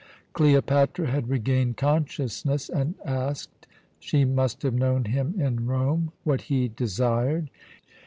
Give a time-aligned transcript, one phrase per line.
[0.33, 3.67] Cleopatra had regained consciousness and asked
[3.99, 7.51] she must have known him in Rome what he desired.